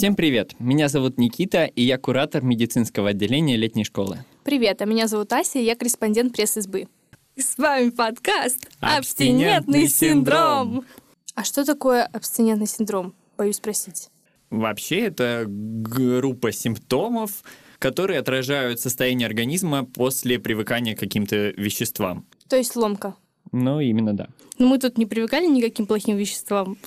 [0.00, 0.54] Всем привет!
[0.58, 4.24] Меня зовут Никита, и я куратор медицинского отделения летней школы.
[4.44, 6.88] Привет, а меня зовут Ася, и я корреспондент пресс-избы.
[7.36, 10.86] С вами подкаст «Абстинентный синдром».
[11.34, 13.12] А что такое абстинентный синдром?
[13.36, 14.08] Боюсь спросить.
[14.48, 17.42] Вообще, это группа симптомов,
[17.78, 22.24] которые отражают состояние организма после привыкания к каким-то веществам.
[22.48, 23.16] То есть ломка.
[23.52, 24.30] Ну, именно да.
[24.58, 26.78] Но мы тут не привыкали ни к каким плохим веществам.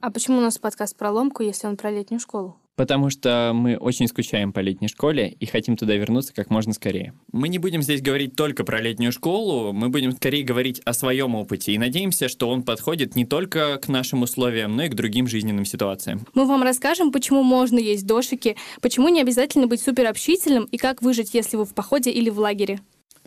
[0.00, 2.56] А почему у нас подкаст про ломку, если он про летнюю школу?
[2.74, 7.12] Потому что мы очень скучаем по летней школе и хотим туда вернуться как можно скорее.
[7.30, 11.34] Мы не будем здесь говорить только про летнюю школу, мы будем скорее говорить о своем
[11.34, 15.26] опыте и надеемся, что он подходит не только к нашим условиям, но и к другим
[15.26, 16.26] жизненным ситуациям.
[16.34, 21.34] Мы вам расскажем, почему можно есть дошики, почему не обязательно быть суперобщительным и как выжить,
[21.34, 22.80] если вы в походе или в лагере.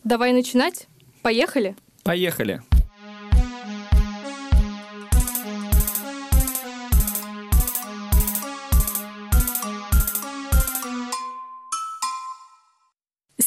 [0.04, 0.88] Давай начинать?
[1.22, 1.76] Поехали?
[2.04, 2.62] Поехали!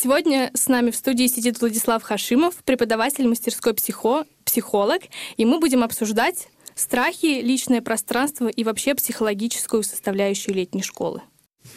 [0.08, 5.02] Сегодня с нами в студии сидит Владислав Хашимов, преподаватель мастерской психо, психолог,
[5.36, 11.20] и мы будем обсуждать страхи, личное пространство и вообще психологическую составляющую летней школы.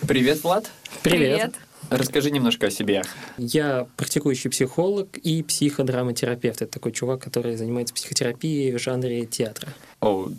[0.07, 0.71] Привет, Влад.
[1.03, 1.55] Привет.
[1.89, 3.01] Расскажи немножко о себе.
[3.37, 6.61] Я практикующий психолог и психодраматерапевт.
[6.61, 9.73] Это такой чувак, который занимается психотерапией в жанре театра.
[9.99, 10.29] О,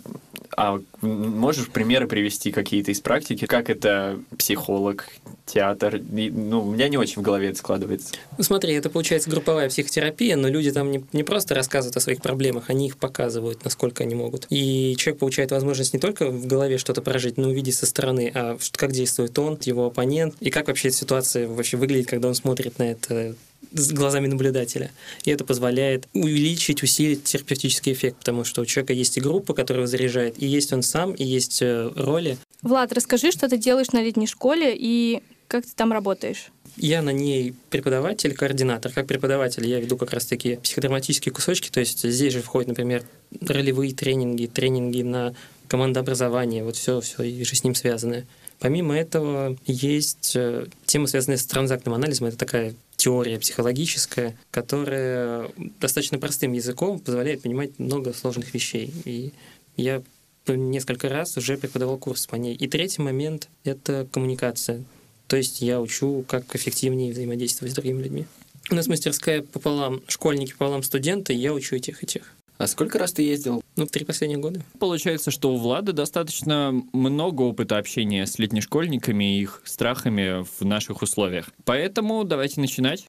[0.57, 3.47] а можешь примеры привести какие-то из практики?
[3.47, 5.09] Как это психолог,
[5.47, 6.01] театр?
[6.11, 8.15] Ну, у меня не очень в голове это складывается.
[8.37, 12.21] Ну, смотри, это получается групповая психотерапия, но люди там не, не просто рассказывают о своих
[12.21, 14.47] проблемах, они их показывают, насколько они могут.
[14.51, 18.59] И человек получает возможность не только в голове что-то прожить, но увидеть со стороны, а
[18.73, 22.91] как действует он, его оппонент, и как вообще ситуация вообще выглядит, когда он смотрит на
[22.91, 23.35] это
[23.73, 24.91] с глазами наблюдателя.
[25.25, 29.87] И это позволяет увеличить, усилить терапевтический эффект, потому что у человека есть и группа, которая
[29.87, 32.39] заряжает, и есть он сам, и есть э, роли.
[32.63, 36.51] Влад, расскажи, что ты делаешь на летней школе и как ты там работаешь?
[36.79, 38.91] Я на ней преподаватель, координатор.
[38.91, 43.05] Как преподаватель я веду как раз-таки психодраматические кусочки, то есть здесь же входят, например,
[43.41, 45.35] ролевые тренинги, тренинги на
[45.69, 48.27] командообразование, вот все, все и же с ним связанное.
[48.61, 52.29] Помимо этого, есть э, тема, связанная с транзактным анализом.
[52.29, 58.95] Это такая теория психологическая, которая достаточно простым языком позволяет понимать много сложных вещей.
[59.05, 59.33] И
[59.77, 60.05] я
[60.47, 62.55] несколько раз уже преподавал курс по ней.
[62.55, 64.85] И третий момент— это коммуникация.
[65.27, 68.25] То есть я учу, как эффективнее взаимодействовать с другими людьми.
[68.71, 72.33] У нас мастерская пополам школьники, пополам студенты, и я учу этих и тех.
[72.63, 73.61] А сколько раз ты ездил?
[73.75, 74.61] Ну, три последних года.
[74.79, 81.03] Получается, что у Влада достаточно много опыта общения с летнешкольниками и их страхами в наших
[81.03, 81.51] условиях.
[81.65, 83.05] Поэтому давайте начинать.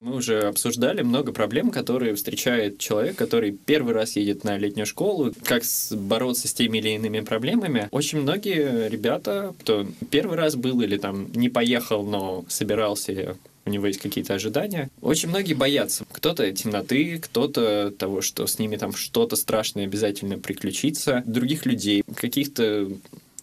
[0.00, 5.32] Мы уже обсуждали много проблем, которые встречает человек, который первый раз едет на летнюю школу,
[5.42, 7.88] как бороться с теми или иными проблемами.
[7.90, 13.86] Очень многие ребята, кто первый раз был или там не поехал, но собирался у него
[13.86, 14.90] есть какие-то ожидания.
[15.02, 16.04] Очень многие боятся.
[16.10, 22.88] Кто-то темноты, кто-то того, что с ними там что-то страшное обязательно приключится, других людей, каких-то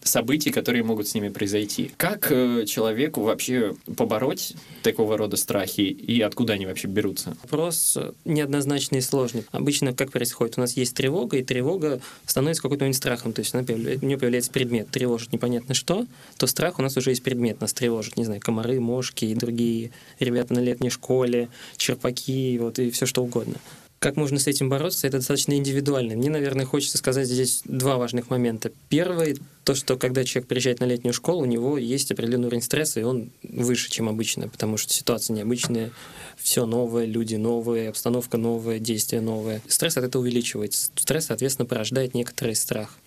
[0.04, 1.90] событий, которые могут с ними произойти.
[1.96, 7.36] Как э, человеку вообще побороть такого рода страхи и откуда они вообще берутся?
[7.42, 9.44] Вопрос неоднозначный и сложный.
[9.50, 10.58] Обычно как происходит?
[10.58, 13.32] У нас есть тревога, и тревога становится какой-то страхом.
[13.32, 16.06] То есть у нее появляется предмет, тревожит непонятно что,
[16.36, 19.90] то страх у нас уже есть предмет, нас тревожит, не знаю, комары, мошки и другие
[20.20, 23.56] ребята на летней школе, черпаки, вот и все что угодно.
[24.04, 26.14] Как можно с этим бороться, это достаточно индивидуально.
[26.14, 28.70] Мне, наверное, хочется сказать здесь два важных момента.
[28.90, 33.00] Первый— то, что когда человек приезжает на летнюю школу, у него есть определенный уровень стресса,
[33.00, 35.90] и он выше, чем обычно, потому что ситуация необычная,
[36.36, 39.62] все новое, люди новые, обстановка новая, действия новые.
[39.68, 40.90] Стресс от этого увеличивается.
[40.96, 42.98] Стресс, соответственно, порождает некоторый страх.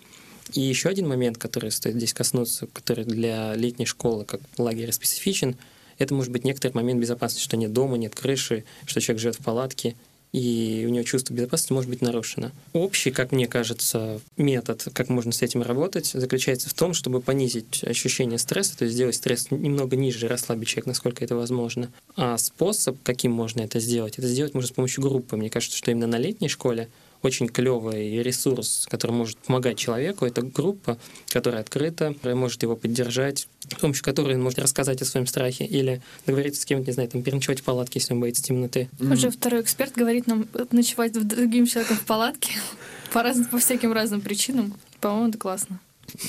[0.53, 5.57] И еще один момент, который стоит здесь коснуться, который для летней школы, как лагеря, специфичен,
[6.00, 9.44] это может быть некоторый момент безопасности, что нет дома, нет крыши, что человек живет в
[9.44, 9.95] палатке,
[10.31, 12.51] и у него чувство безопасности может быть нарушено.
[12.74, 17.83] Общий, как мне кажется, метод, как можно с этим работать, заключается в том, чтобы понизить
[17.83, 21.91] ощущение стресса, то есть сделать стресс немного ниже, расслабить человека, насколько это возможно.
[22.15, 25.38] А способ, каким можно это сделать, это сделать можно с помощью группы.
[25.38, 26.89] Мне кажется, что именно на летней школе
[27.22, 30.25] очень клевый ресурс, который может помогать человеку.
[30.25, 30.98] Это группа,
[31.30, 35.66] которая открыта, которая может его поддержать, с помощью которой он может рассказать о своем страхе
[35.66, 38.90] или договориться с кем-то, не знаю, там, переночевать в палатке, если он боится темноты.
[39.00, 39.14] Mm-hmm.
[39.14, 42.52] Уже второй эксперт говорит нам ночевать с другим человеком в палатке
[43.14, 44.74] по, разным, по всяким разным причинам.
[45.00, 45.80] По-моему, это классно.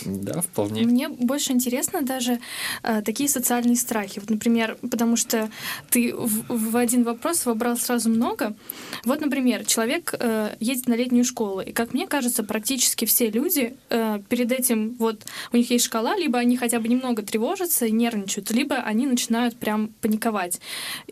[0.05, 0.83] Да, вполне.
[0.83, 2.41] Мне больше интересно даже
[2.83, 4.19] э, такие социальные страхи.
[4.19, 5.51] Вот, например, потому что
[5.91, 8.57] ты в, в один вопрос вобрал сразу много.
[9.05, 13.77] Вот, например, человек э, едет на летнюю школу, и, как мне кажется, практически все люди
[13.91, 18.51] э, перед этим, вот, у них есть шкала, либо они хотя бы немного тревожатся нервничают,
[18.51, 20.61] либо они начинают прям паниковать.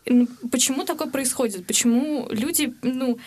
[0.06, 1.66] Ну, почему такое происходит?
[1.66, 3.18] Почему люди, ну,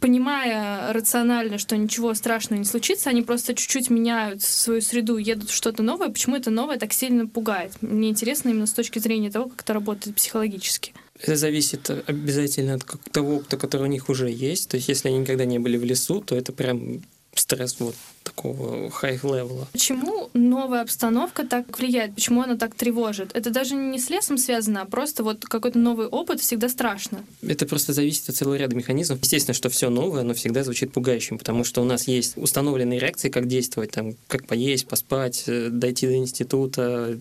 [0.00, 5.54] понимая рационально, что ничего страшного не случится, они просто чуть-чуть меняют свою среду, едут в
[5.54, 7.72] что-то новое, почему это новое так сильно пугает?
[7.80, 10.92] Мне интересно именно с точки зрения того, как это работает психологически.
[11.20, 14.68] Это зависит обязательно от того опыта, который у них уже есть.
[14.68, 17.02] То есть, если они никогда не были в лесу, то это прям
[17.34, 17.96] стресс вот
[18.28, 19.66] такого high-левела.
[19.72, 22.14] Почему новая обстановка так влияет?
[22.14, 23.30] Почему она так тревожит?
[23.34, 27.24] Это даже не с лесом связано, а просто вот какой-то новый опыт всегда страшно.
[27.42, 29.20] Это просто зависит от целого ряда механизмов.
[29.22, 33.28] Естественно, что все новое, оно всегда звучит пугающим, потому что у нас есть установленные реакции,
[33.28, 37.18] как действовать, там, как поесть, поспать, э, дойти до института,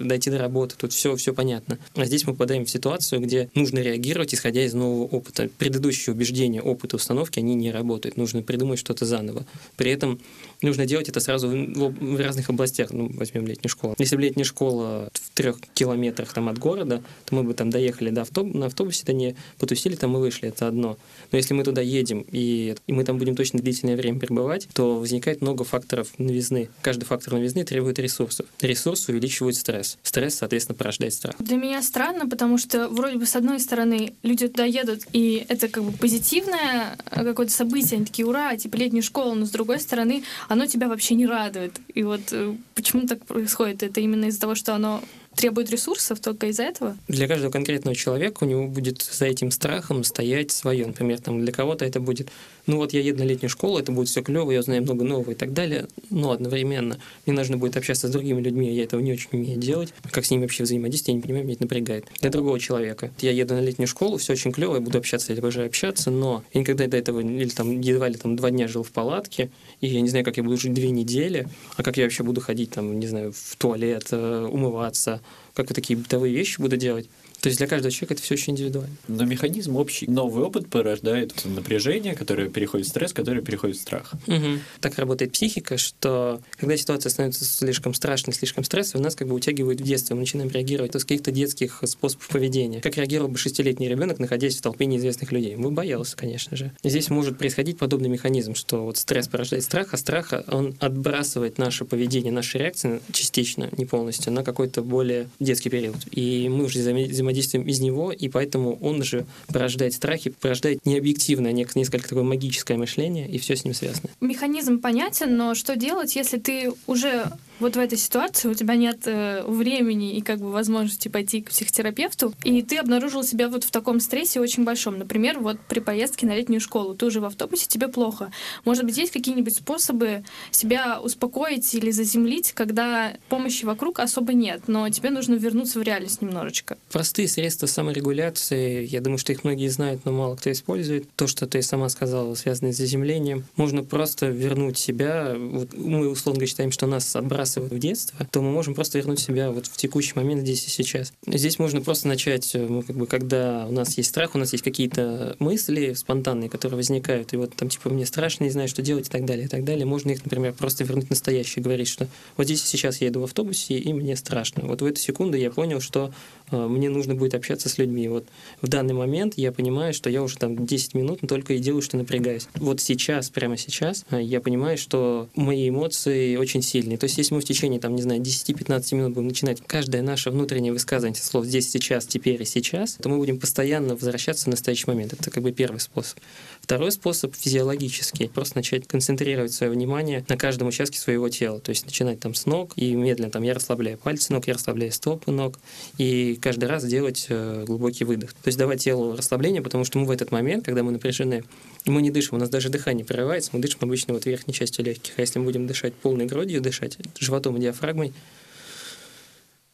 [0.00, 0.76] дойти до работы.
[0.76, 1.78] Тут все, все понятно.
[1.94, 5.48] А здесь мы попадаем в ситуацию, где нужно реагировать, исходя из нового опыта.
[5.58, 8.16] Предыдущие убеждения, опыт установки, они не работают.
[8.16, 9.44] Нужно придумать что-то заново.
[9.76, 10.20] При этом
[10.62, 12.90] нужно делать это сразу в, разных областях.
[12.92, 13.94] Ну, возьмем летнюю школу.
[13.98, 18.10] Если бы летняя школа в трех километрах там, от города, то мы бы там доехали
[18.10, 20.96] до автобуса, на автобусе, да не потусили там и вышли, это одно.
[21.32, 24.98] Но если мы туда едем, и, и мы там будем точно длительное время пребывать, то
[24.98, 26.68] возникает много факторов новизны.
[26.82, 28.46] Каждый фактор новизны требует ресурсов.
[28.60, 29.98] Ресурс увеличивает стресс.
[30.02, 31.34] Стресс, соответственно, порождает страх.
[31.38, 35.68] Для меня странно, потому что вроде бы с одной стороны люди туда едут, и это
[35.68, 40.22] как бы позитивное какое-то событие, они такие, ура, типа летняя школа, но с другой стороны,
[40.48, 41.80] оно тебя вообще не радует.
[41.94, 43.82] И вот э, почему так происходит?
[43.82, 45.02] Это именно из-за того, что оно
[45.36, 46.96] требует ресурсов только из-за этого?
[47.08, 50.86] Для каждого конкретного человека у него будет за этим страхом стоять свое.
[50.86, 52.30] Например, там для кого-то это будет,
[52.66, 55.32] ну вот я еду на летнюю школу, это будет все клево, я знаю много нового
[55.32, 59.12] и так далее, но одновременно мне нужно будет общаться с другими людьми, я этого не
[59.12, 59.92] очень умею делать.
[60.10, 62.06] Как с ними вообще взаимодействовать, я не понимаю, меня это напрягает.
[62.20, 63.10] Для другого человека.
[63.20, 66.44] Я еду на летнюю школу, все очень клево, я буду общаться, я обожаю общаться, но
[66.52, 69.50] я никогда до этого, или там едва ли там два дня жил в палатке,
[69.80, 72.40] и я не знаю, как я буду жить две недели, а как я вообще буду
[72.40, 75.20] ходить там, не знаю, в туалет, э, умываться,
[75.54, 77.08] как вы такие бытовые вещи буду делать.
[77.44, 78.96] То есть для каждого человека это все очень индивидуально.
[79.06, 80.06] Но механизм общий.
[80.06, 84.14] Новый опыт порождает напряжение, которое переходит в стресс, который переходит в страх.
[84.26, 84.60] Угу.
[84.80, 89.82] Так работает психика, что когда ситуация становится слишком страшной, слишком стрессовой, нас как бы утягивает
[89.82, 92.80] в детство, мы начинаем реагировать с каких-то детских способов поведения.
[92.80, 95.54] Как реагировал бы шестилетний ребенок, находясь в толпе неизвестных людей?
[95.56, 96.72] Мы боялся, конечно же.
[96.82, 101.84] Здесь может происходить подобный механизм, что вот стресс порождает страх, а страх он отбрасывает наше
[101.84, 105.96] поведение, наши реакции частично, не полностью, на какой-то более детский период.
[106.10, 111.52] И мы уже взаимодействуем взаимодействием из него, и поэтому он же порождает страхи, порождает необъективное,
[111.52, 114.08] несколько такое магическое мышление, и все с ним связано.
[114.20, 117.26] Механизм понятен, но что делать, если ты уже
[117.60, 121.50] вот в этой ситуации у тебя нет э, времени и как бы возможности пойти к
[121.50, 124.98] психотерапевту, и ты обнаружил себя вот в таком стрессе очень большом.
[124.98, 128.32] Например, вот при поездке на летнюю школу, ты уже в автобусе, тебе плохо.
[128.64, 134.88] Может быть, есть какие-нибудь способы себя успокоить или заземлить, когда помощи вокруг особо нет, но
[134.88, 136.76] тебе нужно вернуться в реальность немножечко?
[136.90, 141.08] Простые средства саморегуляции, я думаю, что их многие знают, но мало кто использует.
[141.14, 145.34] То, что ты сама сказала, связанное с заземлением, можно просто вернуть себя.
[145.36, 149.20] Вот мы условно считаем, что нас отбрасывают отбрасывают в детство, то мы можем просто вернуть
[149.20, 151.12] себя вот в текущий момент здесь и сейчас.
[151.26, 154.64] Здесь можно просто начать, ну, как бы, когда у нас есть страх, у нас есть
[154.64, 159.08] какие-то мысли спонтанные, которые возникают, и вот там, типа, мне страшно, не знаю, что делать
[159.08, 159.84] и так далее, и так далее.
[159.84, 163.20] Можно их, например, просто вернуть в настоящее, говорить, что вот здесь и сейчас я иду
[163.20, 164.66] в автобусе, и мне страшно.
[164.66, 166.12] Вот в эту секунду я понял, что
[166.50, 168.08] э, мне нужно будет общаться с людьми.
[168.08, 168.26] Вот
[168.62, 171.96] в данный момент я понимаю, что я уже там 10 минут только и делаю, что
[171.96, 172.48] напрягаюсь.
[172.54, 176.98] Вот сейчас, прямо сейчас, э, я понимаю, что мои эмоции очень сильные.
[176.98, 180.30] То есть, если мы в течение, там, не знаю, 10-15 минут будем начинать каждое наше
[180.30, 184.86] внутреннее высказывание слов «здесь, сейчас», «теперь» и «сейчас», то мы будем постоянно возвращаться в настоящий
[184.86, 185.12] момент.
[185.12, 186.18] Это как бы первый способ.
[186.60, 188.28] Второй способ физиологический.
[188.28, 191.60] Просто начать концентрировать свое внимание на каждом участке своего тела.
[191.60, 194.90] То есть начинать там с ног и медленно там я расслабляю пальцы ног, я расслабляю
[194.92, 195.58] стопы ног.
[195.98, 198.32] И каждый раз делать э, глубокий выдох.
[198.32, 201.44] То есть давать телу расслабление, потому что мы в этот момент, когда мы напряжены,
[201.84, 205.12] мы не дышим, у нас даже дыхание прерывается, мы дышим обычно вот верхней частью легких.
[205.18, 208.12] А если мы будем дышать полной грудью, дышать животом и диафрагмой,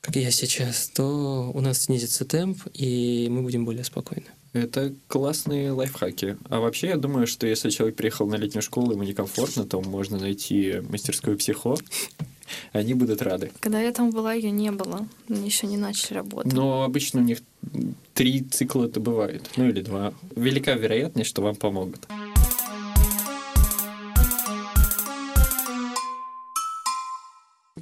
[0.00, 4.24] как я сейчас, то у нас снизится темп, и мы будем более спокойны.
[4.52, 6.36] Это классные лайфхаки.
[6.48, 10.18] А вообще, я думаю, что если человек приехал на летнюю школу, ему некомфортно, то можно
[10.18, 11.76] найти мастерскую психо.
[12.72, 13.52] Они будут рады.
[13.60, 15.06] Когда я там была, ее не было.
[15.28, 16.52] Они еще не начали работать.
[16.52, 17.42] Но обычно у них
[18.14, 19.48] три цикла это бывает.
[19.56, 20.12] Ну или два.
[20.34, 22.08] Велика вероятность, что вам помогут.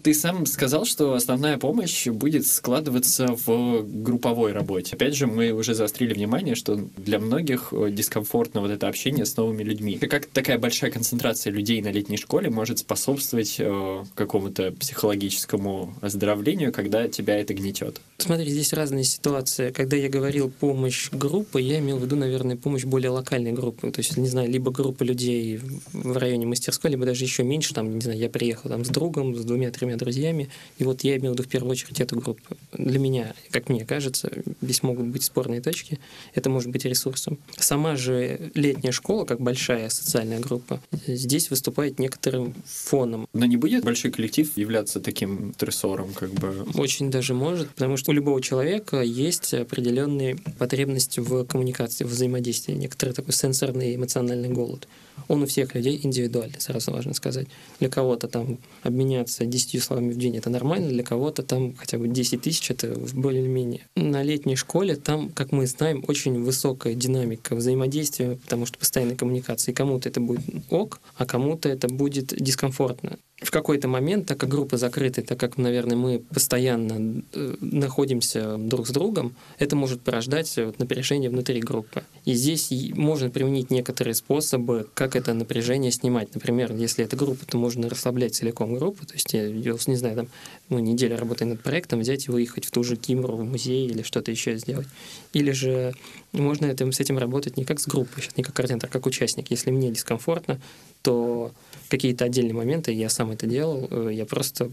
[0.08, 4.96] Ты сам сказал, что основная помощь будет складываться в групповой работе.
[4.96, 9.36] Опять же, мы уже заострили внимание, что для многих э, дискомфортно вот это общение с
[9.36, 9.98] новыми людьми.
[9.98, 17.06] Как такая большая концентрация людей на летней школе может способствовать э, какому-то психологическому оздоровлению, когда
[17.06, 18.00] тебя это гнетет?
[18.16, 19.72] Смотри, здесь разные ситуации.
[19.72, 23.90] Когда я говорил помощь группы, я имел в виду, наверное, помощь более локальной группы.
[23.90, 25.60] То есть, не знаю, либо группа людей
[25.92, 27.74] в районе мастерской, либо даже еще меньше.
[27.74, 31.32] Там, не знаю, я приехал там с другом, с двумя-тремя друзьями, и вот я имел
[31.32, 32.56] в виду в первую очередь эту группу.
[32.72, 34.30] Для меня, как мне кажется,
[34.62, 35.98] здесь могут быть спорные точки,
[36.34, 37.38] это может быть ресурсом.
[37.56, 43.28] Сама же летняя школа, как большая социальная группа, здесь выступает некоторым фоном.
[43.32, 46.66] Но не будет большой коллектив являться таким стрессором, как бы?
[46.74, 52.72] Очень даже может, потому что у любого человека есть определенные потребности в коммуникации, в взаимодействии,
[52.72, 54.86] некоторый такой сенсорный эмоциональный голод.
[55.26, 57.48] Он у всех людей индивидуальный, сразу важно сказать.
[57.80, 62.08] Для кого-то там обменяться 10 словами в день это нормально, для кого-то там хотя бы
[62.08, 63.82] 10 тысяч это более-менее.
[63.96, 69.72] На летней школе там, как мы знаем, очень высокая динамика взаимодействия, потому что постоянная коммуникация.
[69.72, 74.48] И кому-то это будет ок, а кому-то это будет дискомфортно в какой-то момент, так как
[74.48, 80.52] группа закрыта, так как, наверное, мы постоянно э, находимся друг с другом, это может порождать
[80.56, 82.02] вот напряжение внутри группы.
[82.24, 86.34] И здесь можно применить некоторые способы, как это напряжение снимать.
[86.34, 89.06] Например, если это группа, то можно расслаблять целиком группу.
[89.06, 90.28] То есть, я, не знаю, там,
[90.68, 94.02] ну, неделя работая над проектом, взять и выехать в ту же Кимру, в музей или
[94.02, 94.86] что-то еще сделать.
[95.32, 95.94] Или же
[96.32, 99.50] можно это, с этим работать не как с группой, не как координатор, а как участник.
[99.50, 100.60] Если мне дискомфортно,
[101.02, 101.52] то
[101.88, 104.70] какие-то отдельные моменты, я сам это делал, э, я просто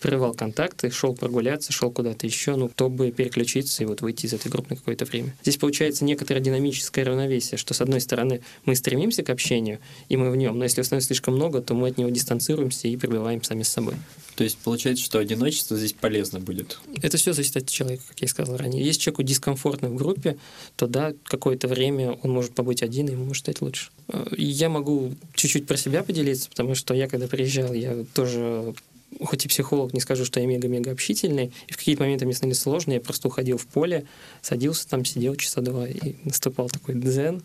[0.00, 4.50] прерывал контакты, шел прогуляться, шел куда-то еще, ну, чтобы переключиться и вот выйти из этой
[4.50, 5.34] группы на какое-то время.
[5.42, 10.30] Здесь получается некоторое динамическое равновесие, что, с одной стороны, мы стремимся к общению, и мы
[10.30, 13.62] в нем, но если становится слишком много, то мы от него дистанцируемся и пребываем сами
[13.62, 13.94] с собой.
[14.34, 16.78] То есть получается, что одиночество здесь полезно будет?
[17.00, 18.84] Это все зависит от человека, как я сказал ранее.
[18.84, 20.36] Если человеку дискомфортно в группе,
[20.76, 23.90] то да, какое-то время он может побыть один, и ему может стать лучше.
[24.08, 28.74] Э, я могу чуть-чуть про себя поделиться, потому что я, когда приезжал, я тоже
[29.20, 32.60] хоть и психолог, не скажу, что я мега-мега общительный, и в какие-то моменты мне становилось
[32.60, 34.04] сложно, я просто уходил в поле,
[34.40, 37.42] садился там, сидел часа два, и наступал такой дзен,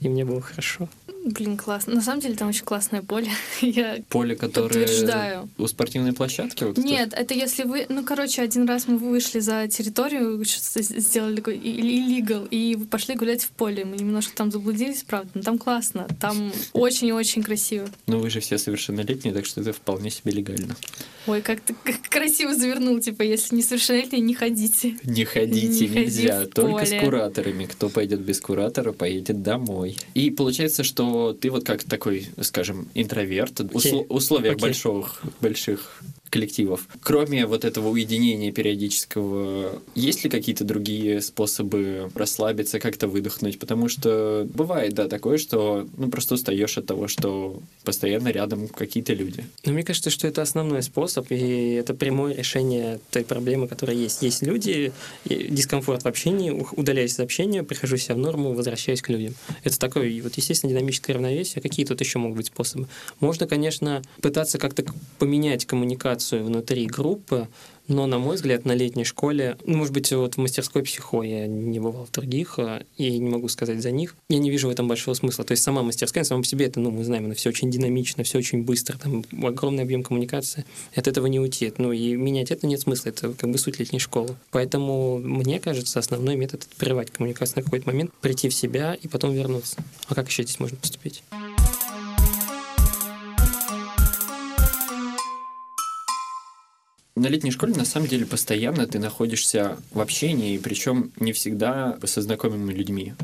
[0.00, 0.88] и мне было хорошо.
[1.24, 1.94] Блин, классно.
[1.94, 3.28] На самом деле там очень классное поле.
[3.60, 5.48] Я поле, которое подтверждаю.
[5.58, 6.64] у спортивной площадки?
[6.64, 7.16] Вот Нет, это?
[7.22, 7.86] это если вы...
[7.88, 13.42] Ну, короче, один раз мы вышли за территорию, что-то сделали такой illegal, и пошли гулять
[13.42, 13.84] в поле.
[13.84, 16.06] Мы немножко там заблудились, правда, но там классно.
[16.20, 17.88] Там очень-очень красиво.
[18.06, 20.76] Ну, вы же все совершеннолетние, так что это вполне себе легально.
[21.26, 24.96] Ой, как ты как красиво завернул, типа, если несовершеннолетние, не ходите.
[25.04, 26.46] Не ходите, не нельзя.
[26.46, 26.86] Только поле.
[26.86, 27.66] с кураторами.
[27.66, 29.87] Кто пойдет без куратора, поедет домой.
[30.14, 34.06] И получается, что ты вот как такой, скажем, интроверт, в okay.
[34.08, 34.60] условиях okay.
[34.60, 36.88] больших, больших коллективов.
[37.02, 43.58] Кроме вот этого уединения периодического, есть ли какие-то другие способы расслабиться, как-то выдохнуть?
[43.58, 49.12] Потому что бывает, да, такое, что ну просто устаешь от того, что постоянно рядом какие-то
[49.14, 49.44] люди.
[49.64, 54.22] Но мне кажется, что это основной способ, и это прямое решение той проблемы, которая есть.
[54.22, 54.92] Есть люди,
[55.24, 59.34] дискомфорт в общении, удаляюсь из общения, прихожу себя в норму, возвращаюсь к людям.
[59.64, 61.62] Это такое, вот, естественно, динамическое равновесие.
[61.62, 62.88] Какие тут еще могут быть способы?
[63.20, 64.84] Можно, конечно, пытаться как-то
[65.18, 67.48] поменять коммуникацию коммуникацию внутри группы,
[67.86, 71.46] но, на мой взгляд, на летней школе, ну, может быть, вот в мастерской психо я
[71.46, 74.70] не бывал в других, а, и не могу сказать за них, я не вижу в
[74.70, 75.44] этом большого смысла.
[75.44, 78.24] То есть сама мастерская, сама по себе, это, ну, мы знаем, она все очень динамично,
[78.24, 81.72] все очень быстро, там огромный объем коммуникации, от этого не уйти.
[81.78, 84.36] Ну, и менять это нет смысла, это как бы суть летней школы.
[84.50, 89.08] Поэтому, мне кажется, основной метод— это прерывать коммуникацию на какой-то момент, прийти в себя и
[89.08, 89.78] потом вернуться.
[90.08, 91.22] А как еще здесь можно поступить?
[97.18, 102.22] На летней школе на самом деле постоянно ты находишься в общении, причем не всегда со
[102.22, 103.14] знакомыми людьми.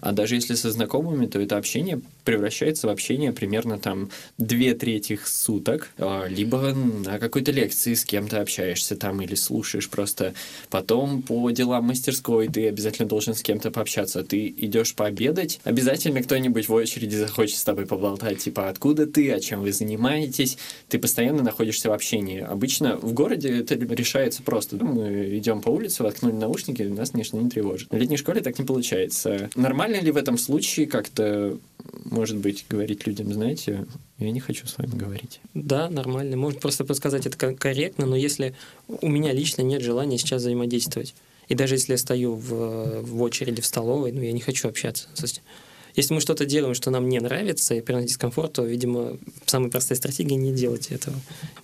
[0.00, 5.18] А даже если со знакомыми, то это общение превращается в общение примерно там две трети
[5.24, 10.34] суток, а, либо на какой-то лекции с кем-то общаешься там или слушаешь просто.
[10.68, 14.22] Потом по делам мастерской ты обязательно должен с кем-то пообщаться.
[14.22, 19.40] Ты идешь пообедать, обязательно кто-нибудь в очереди захочет с тобой поболтать, типа откуда ты, о
[19.40, 20.56] чем вы занимаетесь.
[20.88, 22.40] Ты постоянно находишься в общении.
[22.40, 24.76] Обычно в городе это решается просто.
[24.76, 27.90] Мы идем по улице, воткнули наушники, нас ничто не тревожит.
[27.90, 29.50] В летней школе так не получается.
[29.54, 31.58] Нормально ли в этом случае как-то
[32.04, 33.86] может быть, говорить людям, знаете,
[34.18, 35.40] я не хочу с вами говорить.
[35.54, 36.36] Да, нормально.
[36.36, 38.54] Можно просто подсказать это корректно, но если
[38.88, 41.14] у меня лично нет желания сейчас взаимодействовать,
[41.48, 45.08] и даже если я стою в, в очереди в столовой, ну, я не хочу общаться.
[45.96, 49.96] Если мы что-то делаем, что нам не нравится и приносит дискомфорт, то, видимо, самая простая
[49.96, 51.16] стратегия не делать этого.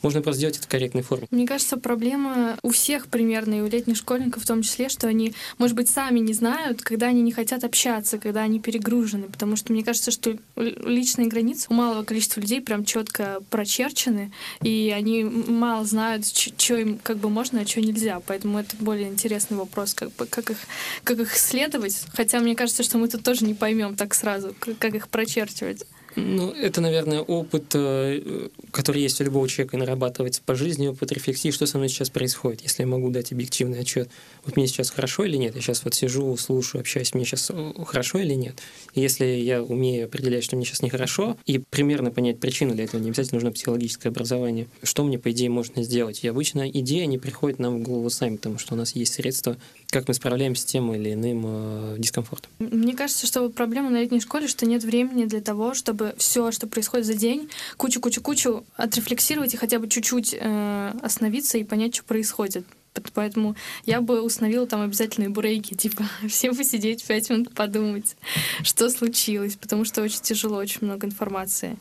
[0.03, 1.27] Можно просто сделать это в корректной форме.
[1.31, 5.35] Мне кажется, проблема у всех примерно, и у летних школьников в том числе, что они,
[5.59, 9.25] может быть, сами не знают, когда они не хотят общаться, когда они перегружены.
[9.25, 14.93] Потому что мне кажется, что личные границы у малого количества людей прям четко прочерчены, и
[14.95, 18.21] они мало знают, что им как бы можно, а что нельзя.
[18.27, 20.59] Поэтому это более интересный вопрос, как бы как их,
[21.05, 22.05] как их следовать.
[22.13, 25.85] Хотя мне кажется, что мы тут тоже не поймем так сразу, как их прочерчивать.
[26.17, 31.13] Ну, это, наверное, опыт, э, который есть у любого человека, и нарабатывается по жизни, опыт
[31.13, 34.09] рефлексии, что со мной сейчас происходит, если я могу дать объективный отчет.
[34.45, 35.55] Вот мне сейчас хорошо или нет?
[35.55, 38.63] Я сейчас вот сижу, слушаю, общаюсь, мне сейчас э, хорошо или нет?
[38.95, 42.99] И если я умею определять, что мне сейчас нехорошо, и примерно понять причину для этого,
[43.01, 46.25] не обязательно нужно психологическое образование, что мне, по идее, можно сделать?
[46.25, 49.59] И обычно идеи, они приходят нам в голову сами, потому что у нас есть средства,
[49.91, 52.51] как мы справляемся с тем или иным э, дискомфортом.
[52.59, 56.67] Мне кажется, что проблема на летней школе, что нет времени для того, чтобы все, что
[56.67, 62.67] происходит за день, кучу-кучу-кучу отрефлексировать и хотя бы чуть-чуть э, остановиться и понять, что происходит.
[63.15, 68.17] Поэтому я бы установила там обязательные брейки, типа все посидеть пять минут подумать,
[68.63, 71.77] что случилось, потому что очень тяжело, очень много информации.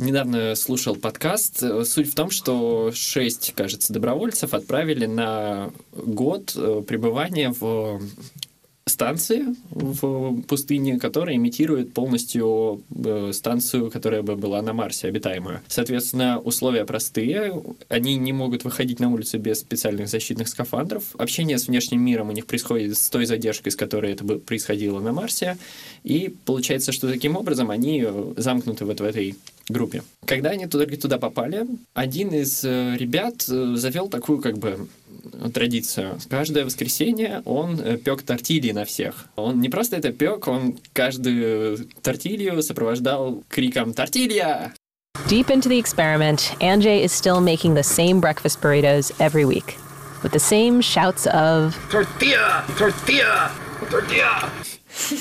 [0.00, 1.62] Недавно слушал подкаст.
[1.84, 8.00] Суть в том, что шесть, кажется, добровольцев отправили на год э, пребывания в
[8.86, 15.60] станции в пустыне, которая имитирует полностью э, станцию, которая бы была на Марсе, обитаемую.
[15.68, 17.62] Соответственно, условия простые.
[17.88, 21.04] Они не могут выходить на улицу без специальных защитных скафандров.
[21.16, 25.00] Общение с внешним миром у них происходит с той задержкой, с которой это бы происходило
[25.00, 25.56] на Марсе.
[26.02, 29.36] И получается, что таким образом они э, замкнуты вот в этой
[29.68, 30.02] группе.
[30.24, 34.88] Когда они туда, туда попали, один из э, ребят завел такую как бы
[35.52, 36.18] традицию.
[36.28, 39.26] Каждое воскресенье он э, пек тортильи на всех.
[39.36, 44.72] Он не просто это пек, он каждую тортилью сопровождал криком «Тортилья!».
[45.28, 49.76] Deep into the experiment, Anjay is still making the same breakfast burritos every week,
[50.22, 52.64] with the same shouts of «Tortilla!
[52.76, 53.50] Tortilla!
[53.90, 54.69] Tortilla!»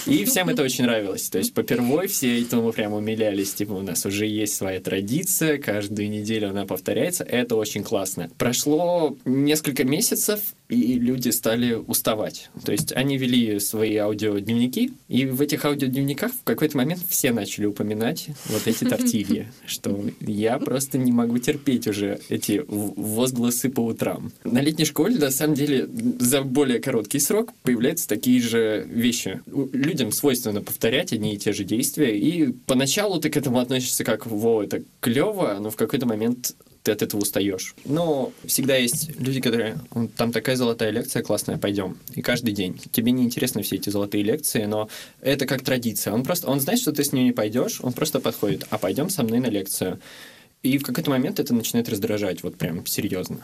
[0.06, 1.30] И всем это очень нравилось.
[1.30, 3.54] То есть попервой все этому прям умилялись.
[3.54, 7.24] Типа у нас уже есть своя традиция, каждую неделю она повторяется.
[7.24, 8.30] Это очень классно.
[8.38, 12.50] Прошло несколько месяцев, и люди стали уставать.
[12.64, 17.66] То есть они вели свои аудиодневники, и в этих аудиодневниках в какой-то момент все начали
[17.66, 24.32] упоминать вот эти тортильи, что я просто не могу терпеть уже эти возгласы по утрам.
[24.44, 29.42] На летней школе, на самом деле, за более короткий срок появляются такие же вещи.
[29.48, 34.28] Людям свойственно повторять одни и те же действия, и поначалу ты к этому относишься как
[34.28, 37.76] «Во, это клево», но в какой-то момент ты от этого устаешь.
[37.86, 39.80] Но всегда есть люди, которые...
[40.16, 41.98] Там такая золотая лекция классная, пойдем.
[42.16, 42.80] И каждый день.
[42.92, 44.90] Тебе не интересны все эти золотые лекции, но
[45.22, 46.14] это как традиция.
[46.14, 46.48] Он просто...
[46.48, 48.66] Он знает, что ты с ним не пойдешь, он просто подходит.
[48.70, 50.00] А пойдем со мной на лекцию.
[50.64, 53.40] И в какой-то момент это начинает раздражать, вот прям серьезно.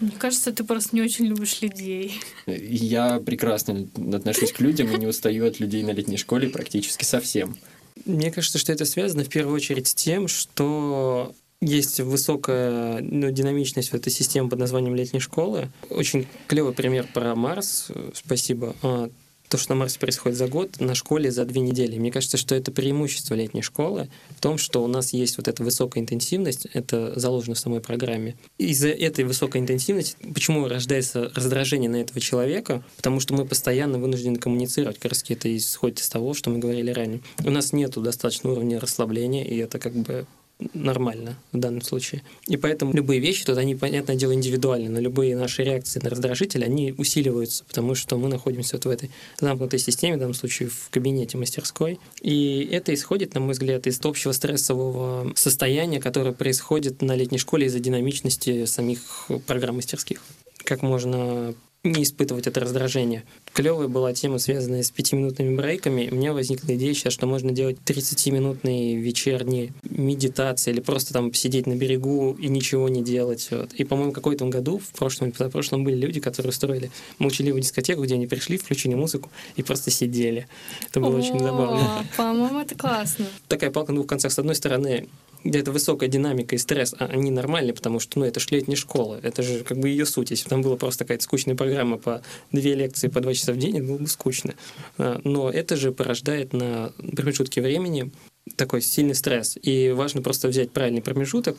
[0.00, 2.20] Мне кажется, ты просто не очень любишь людей.
[2.46, 7.56] Я прекрасно отношусь к людям и не устаю от людей на летней школе практически совсем.
[8.04, 13.90] Мне кажется, что это связано в первую очередь с тем, что есть высокая ну, динамичность
[13.90, 15.70] в этой системе под названием летней школы.
[15.88, 17.88] Очень клевый пример про Марс.
[18.14, 18.74] Спасибо.
[18.82, 19.10] А,
[19.48, 21.98] то, что на Марсе происходит за год, на школе за две недели.
[21.98, 25.62] Мне кажется, что это преимущество летней школы в том, что у нас есть вот эта
[25.62, 28.34] высокая интенсивность, это заложено в самой программе.
[28.58, 32.82] Из-за этой высокой интенсивности, почему рождается раздражение на этого человека?
[32.96, 36.90] Потому что мы постоянно вынуждены коммуницировать, как раз это исходит из того, что мы говорили
[36.90, 37.20] ранее.
[37.44, 40.26] У нас нет достаточного уровня расслабления, и это как бы
[40.74, 42.22] нормально в данном случае.
[42.46, 46.64] И поэтому любые вещи тут, они, понятное дело, индивидуальны, но любые наши реакции на раздражитель,
[46.64, 50.90] они усиливаются, потому что мы находимся вот в этой замкнутой системе, в данном случае в
[50.90, 51.98] кабинете мастерской.
[52.20, 57.66] И это исходит, на мой взгляд, из общего стрессового состояния, которое происходит на летней школе
[57.66, 60.22] из-за динамичности самих программ мастерских.
[60.64, 63.24] Как можно не испытывать это раздражение.
[63.52, 66.08] Клевая была тема, связанная с пятиминутными брейками.
[66.12, 71.66] У меня возникла идея сейчас, что можно делать 30-минутные вечерние медитации или просто там сидеть
[71.66, 73.48] на берегу и ничего не делать.
[73.50, 73.72] Вот.
[73.72, 78.14] И, по-моему, какой-то году, в прошлом или позапрошлом, были люди, которые устроили молчаливую дискотеку, где
[78.14, 80.46] они пришли, включили музыку и просто сидели.
[80.88, 82.06] Это было очень забавно.
[82.16, 83.26] По-моему, это классно.
[83.48, 84.30] Такая палка на двух концах.
[84.30, 85.08] С одной стороны,
[85.44, 89.18] где-то высокая динамика и стресс, а они нормальные, потому что, ну, это же летняя школа,
[89.22, 90.30] это же как бы ее суть.
[90.30, 93.56] Если бы там была просто какая-то скучная программа по две лекции по два часа в
[93.56, 94.54] день, было бы скучно.
[94.98, 98.12] А, но это же порождает на промежутке времени
[98.56, 99.56] такой сильный стресс.
[99.62, 101.56] И важно просто взять правильный промежуток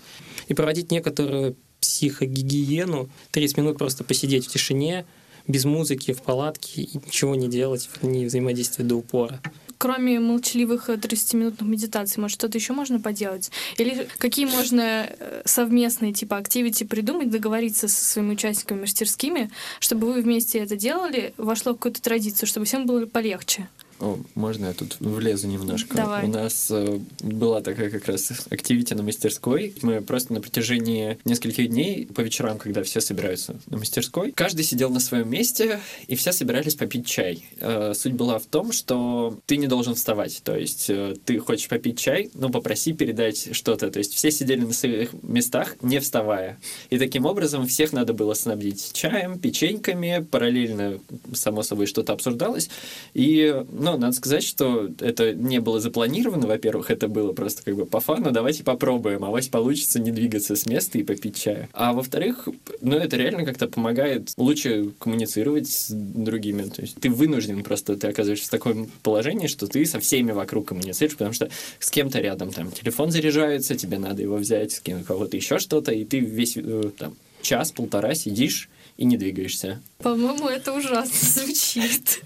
[0.47, 5.05] и проводить некоторую психогигиену, 30 минут просто посидеть в тишине,
[5.47, 9.41] без музыки, в палатке, и ничего не делать, не взаимодействовать до упора.
[9.77, 13.51] Кроме молчаливых 30-минутных медитаций, может, что-то еще можно поделать?
[13.77, 20.21] Или какие можно э, совместные типа активити придумать, договориться со своими участниками мастерскими, чтобы вы
[20.21, 23.67] вместе это делали, вошло в какую-то традицию, чтобы всем было полегче?
[24.03, 25.95] О, можно я тут влезу немножко?
[25.95, 26.25] Давай.
[26.25, 29.73] У нас э, была такая как раз активити на мастерской.
[29.81, 34.89] Мы просто на протяжении нескольких дней по вечерам, когда все собираются на мастерской, каждый сидел
[34.89, 37.45] на своем месте, и все собирались попить чай.
[37.61, 40.41] Э, суть была в том, что ты не должен вставать.
[40.43, 43.89] То есть э, ты хочешь попить чай, но попроси передать что-то.
[43.89, 46.59] То есть все сидели на своих местах, не вставая.
[46.89, 50.99] И таким образом всех надо было снабдить чаем, печеньками, параллельно,
[51.33, 52.69] само собой, что-то обсуждалось.
[53.13, 57.85] И ну, надо сказать, что это не было запланировано, во-первых, это было просто как бы
[57.85, 61.69] по фану, давайте попробуем, а вас получится не двигаться с места и попить чая.
[61.73, 62.47] А во-вторых,
[62.81, 66.63] ну, это реально как-то помогает лучше коммуницировать с другими.
[66.63, 70.67] То есть ты вынужден просто, ты оказываешься в таком положении, что ты со всеми вокруг
[70.67, 75.03] коммуницируешь, потому что с кем-то рядом там телефон заряжается, тебе надо его взять, с кем
[75.03, 79.81] кого-то еще что-то, и ты весь э, там час-полтора сидишь и не двигаешься.
[79.99, 82.21] По-моему, это ужасно звучит.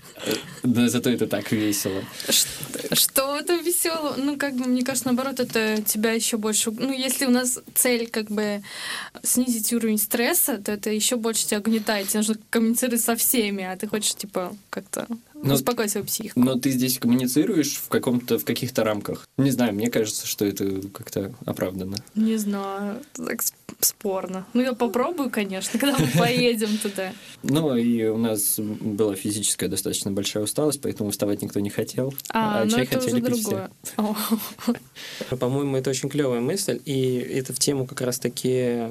[0.64, 2.04] Да, зато это так весело.
[2.92, 4.16] Что это весело?
[4.18, 6.72] Ну, как бы, мне кажется, наоборот, это тебя еще больше...
[6.72, 8.64] Ну, если у нас цель, как бы,
[9.24, 12.08] снизить уровень стресса, то это еще больше тебя гнетает.
[12.10, 15.08] Тебе нужно коммуницировать со всеми, а ты хочешь, типа, как-то
[15.44, 16.40] но, успокоить свою психику.
[16.40, 19.28] Но ты здесь коммуницируешь в каком-то, в каких-то рамках.
[19.38, 21.98] Не знаю, мне кажется, что это как-то оправданно.
[22.16, 23.42] Не знаю, так
[23.80, 24.46] спорно.
[24.54, 27.14] Ну, я попробую, конечно, когда мы поедем туда.
[27.44, 32.14] Ну, и у нас была физическая достаточно большая усталость, поэтому вставать никто не хотел.
[32.30, 33.72] А, а ну чай это хотели уже пить другое.
[35.40, 38.90] По-моему, это очень клевая мысль, и это в тему как раз-таки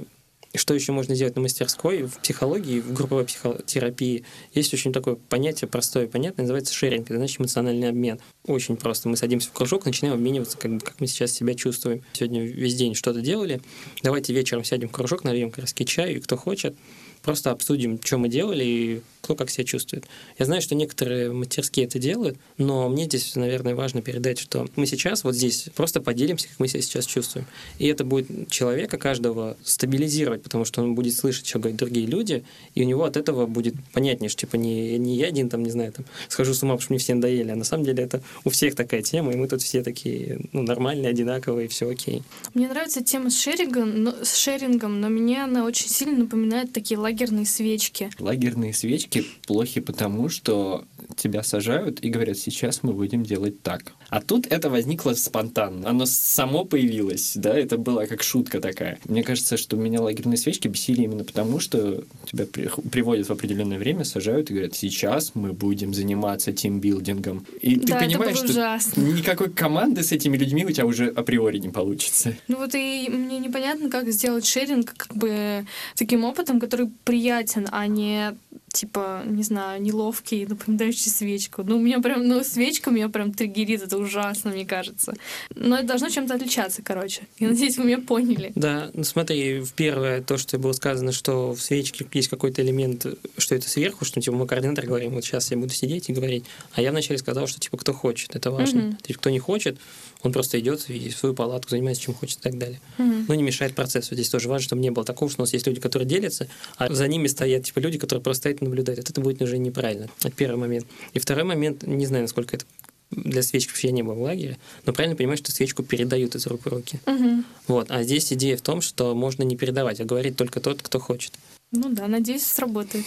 [0.55, 4.25] что еще можно сделать на мастерской в психологии, в групповой психотерапии?
[4.55, 8.21] Есть очень такое понятие простое и понятное, называется шеринг, это значит эмоциональный обмен.
[8.47, 9.09] Очень просто.
[9.09, 12.03] Мы садимся в кружок, начинаем обмениваться, как, как мы сейчас себя чувствуем.
[12.13, 13.61] Сегодня весь день что-то делали.
[14.03, 16.77] Давайте вечером сядем в кружок, нальем краски чаю, и кто хочет,
[17.23, 20.07] просто обсудим, что мы делали и кто как себя чувствует.
[20.39, 24.87] Я знаю, что некоторые мастерские это делают, но мне здесь, наверное, важно передать, что мы
[24.87, 27.45] сейчас вот здесь просто поделимся, как мы себя сейчас чувствуем.
[27.81, 32.45] И это будет человека каждого стабилизировать, потому что он будет слышать, что говорят другие люди,
[32.77, 35.71] и у него от этого будет понятнее, что типа не, не я один там, не
[35.71, 38.23] знаю, там, схожу с ума, потому что мне все надоели, а на самом деле это
[38.45, 42.23] у всех такая тема, и мы тут все такие ну, нормальные, одинаковые, все окей.
[42.55, 46.97] Мне нравится тема с шерингом, но, с шерингом, но мне она очень сильно напоминает такие
[46.97, 48.09] лагерные свечки.
[48.21, 49.16] Лагерные свечки
[49.47, 50.85] плохи потому, что
[51.17, 53.93] тебя сажают и говорят, сейчас мы будем делать так.
[54.09, 55.89] А тут это возникло спонтанно.
[55.89, 58.99] Оно само появилось, да, это была как шутка такая.
[59.07, 63.79] Мне кажется, что меня лагерные свечки бесили именно потому, что тебя при, приводят в определенное
[63.79, 67.45] время, сажают и говорят, сейчас мы будем заниматься тимбилдингом.
[67.61, 69.01] И Да, ты понимаешь, что ужасно.
[69.01, 72.37] никакой команды с этими людьми у тебя уже априори не получится.
[72.49, 77.87] Ну вот и мне непонятно, как сделать шеринг как бы таким опытом, который приятен, а
[77.87, 78.35] не
[78.77, 81.63] типа, не знаю, неловкий, напоминающий свечку.
[81.63, 85.15] Ну, у меня прям, ну, свечка меня прям триггерит, это ужасно, мне кажется.
[85.55, 87.23] Но это должно чем-то отличаться, короче.
[87.39, 88.53] Я надеюсь, вы меня поняли.
[88.55, 93.07] Да, ну смотри, в первое то, что было сказано, что в свечке есть какой-то элемент,
[93.39, 96.45] что это сверху, что типа мы координатор говорим, вот сейчас я буду сидеть и говорить.
[96.73, 98.83] А я вначале сказал, что типа кто хочет, это важно.
[98.83, 98.97] Мгм.
[98.97, 99.79] То есть кто не хочет,
[100.23, 102.81] он просто идет и в свою палатку занимается чем хочет и так далее.
[102.99, 103.27] Мгм.
[103.29, 104.15] Но не мешает процессу.
[104.15, 106.93] Здесь тоже важно, чтобы не было такого, что у нас есть люди, которые делятся, а
[106.93, 108.99] за ними стоят типа люди, которые просто стоят и наблюдают.
[108.99, 110.09] Вот Это будет уже неправильно.
[110.21, 110.87] Это первый момент.
[111.15, 112.67] И второй момент, не знаю, насколько это
[113.11, 116.63] для свечки я не был в лагере, но правильно понимаю, что свечку передают из рук
[116.65, 116.99] в руки.
[117.07, 117.45] Мгм.
[117.69, 117.91] Вот.
[117.91, 121.33] А здесь идея в том, что можно не передавать, а говорить только тот, кто хочет.
[121.73, 123.05] Ну да, надеюсь, сработает.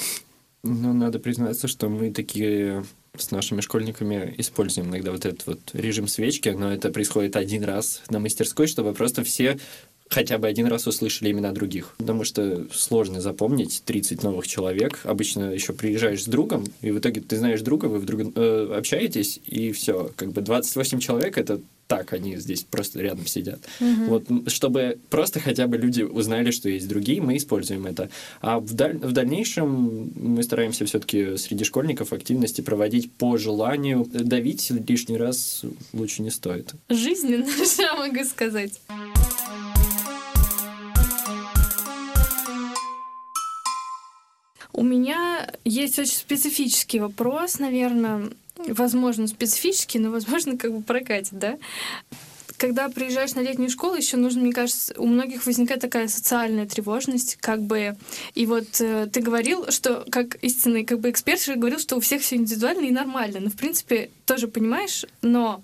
[0.64, 2.84] Ну, надо признаться, что мы такие
[3.18, 8.02] с нашими школьниками используем иногда вот этот вот режим свечки, но это происходит один раз
[8.10, 9.60] на мастерской, чтобы просто все
[10.10, 11.96] хотя бы один раз услышали имена других.
[11.98, 15.00] Потому что сложно запомнить 30 новых человек.
[15.04, 19.40] Обычно еще приезжаешь с другом, и в итоге ты знаешь друга, вы вдруг э, общаетесь,
[19.46, 20.12] и все.
[20.16, 23.62] Как бы 28 человек— это так, они здесь просто рядом сидят.
[23.80, 28.12] Вот, м, чтобы просто хотя бы люди узнали, что есть другие, мы используем это.
[28.42, 34.06] А в, даль- в дальнейшем мы стараемся все-таки среди школьников активности проводить по желанию.
[34.14, 36.74] Давить лишний раз лучше не стоит.
[36.90, 37.48] Жизненно,
[37.80, 38.80] я могу сказать.
[44.80, 51.58] У меня есть очень специфический вопрос, наверное, возможно, специфический, но, возможно, как бы прокатит, да?
[52.60, 57.38] Когда приезжаешь на летнюю школу, еще нужно, мне кажется, у многих возникает такая социальная тревожность,
[57.40, 57.96] как бы.
[58.36, 62.22] И вот э, ты говорил, что как истинный как бы эксперт говорил, что у всех
[62.22, 63.40] все индивидуально и нормально.
[63.40, 65.64] Но в принципе тоже понимаешь, но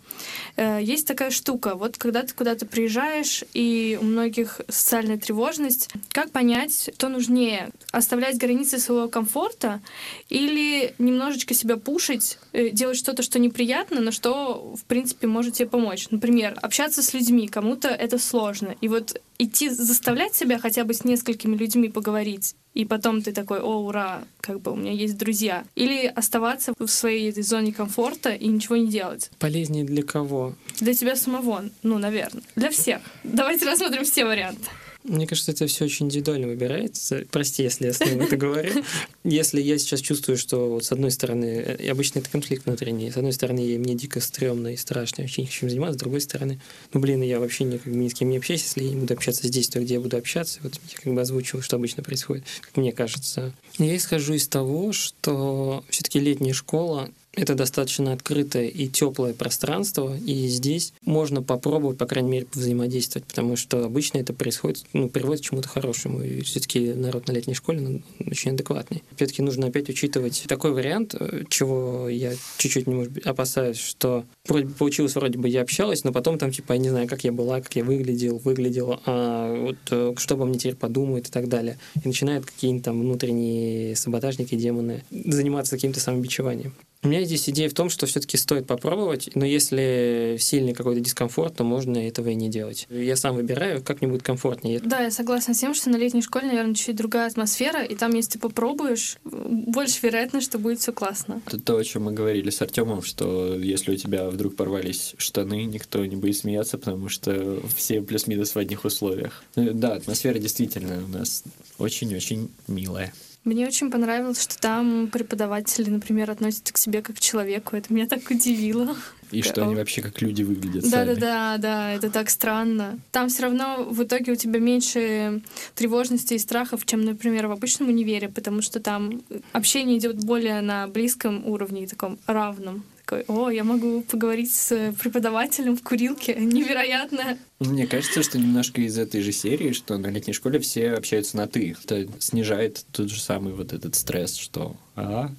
[0.55, 1.75] э, есть такая штука.
[1.75, 8.37] Вот когда ты куда-то приезжаешь и у многих социальная тревожность, как понять, что нужнее оставлять
[8.37, 9.81] границы своего комфорта
[10.29, 15.67] или немножечко себя пушить, э, делать что-то, что неприятно, но что в принципе может тебе
[15.67, 16.07] помочь.
[16.09, 18.75] Например, общаться с людьми, кому-то это сложно.
[18.81, 23.59] И вот идти заставлять себя хотя бы с несколькими людьми поговорить, и потом ты такой,
[23.61, 25.63] о, ура, как бы у меня есть друзья.
[25.75, 29.31] Или оставаться в своей этой зоне комфорта и ничего не делать.
[29.39, 30.53] Полезнее для кого?
[30.79, 32.43] Для тебя самого, ну, наверное.
[32.55, 33.01] Для всех.
[33.23, 34.69] Давайте рассмотрим все варианты.
[35.07, 37.23] Мне кажется, это все очень индивидуально выбирается.
[37.29, 38.83] Прости, если я снова это говорю.
[39.23, 43.17] Если я сейчас чувствую, что вот с одной стороны, и обычно это конфликт внутренний, с
[43.17, 46.59] одной стороны, мне дико стрёмно и страшно, я вообще не хочу заниматься, с другой стороны,
[46.93, 48.95] ну, блин, я вообще ни, как бы, ни с кем не общаюсь, если я не
[48.97, 52.03] буду общаться здесь, то где я буду общаться, вот я как бы озвучиваю, что обычно
[52.03, 53.53] происходит, как мне кажется.
[53.77, 60.15] Я исхожу из того, что все таки летняя школа это достаточно открытое и теплое пространство,
[60.17, 65.41] и здесь можно попробовать, по крайней мере, взаимодействовать, потому что обычно это происходит, ну, приводит
[65.41, 66.21] к чему-то хорошему.
[66.23, 69.03] И все-таки народ на летней школе очень адекватный.
[69.15, 74.67] Все-таки нужно опять учитывать такой вариант, э, чего я чуть-чуть может быть, опасаюсь, что вроде
[74.67, 77.61] получилось, вроде бы я общалась, но потом там, типа, я не знаю, как я была,
[77.61, 81.77] как я выглядел, выглядела, а вот э, что обо мне теперь подумают и так далее.
[82.03, 86.73] И начинают какие-нибудь там внутренние саботажники, демоны заниматься каким-то самобичеванием.
[87.05, 91.55] У меня здесь идея в том, что все-таки стоит попробовать, но если сильный какой-то дискомфорт,
[91.55, 92.87] то можно этого и не делать.
[92.89, 94.79] Я сам выбираю, как мне будет комфортнее.
[94.79, 98.13] Да, я согласна с тем, что на летней школе, наверное, чуть другая атмосфера, и там,
[98.13, 101.41] если ты попробуешь, больше вероятность, что будет все классно.
[101.47, 105.65] Это то, о чем мы говорили с Артемом, что если у тебя вдруг порвались штаны,
[105.65, 109.43] никто не будет смеяться, потому что все плюс-минус в одних условиях.
[109.55, 111.43] Ну да, атмосфера действительно у нас
[111.77, 113.13] очень-очень милая.
[113.45, 117.75] Мне очень понравилось, что там преподаватели, например, относятся к себе как к человеку.
[117.75, 118.95] Это меня так удивило.
[119.29, 121.13] И что они вообще как люди выглядят да, сами.
[121.13, 122.97] Да, да, да, это так странно.
[123.11, 125.43] Там все равно в итоге у тебя меньше
[125.75, 130.87] тревожности и страхов, чем, например, в обычном универе, потому что там общение идет более на
[130.87, 137.37] близком уровне, таком равном такой, о, я могу поговорить с преподавателем в курилке, невероятно.
[137.59, 141.47] Мне кажется, что немножко из этой же серии, что на летней школе все общаются на
[141.47, 141.75] «ты».
[141.83, 145.31] Это снижает тот же самый вот этот стресс, что «а,